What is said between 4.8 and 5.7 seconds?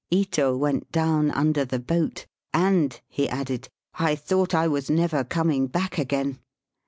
never coming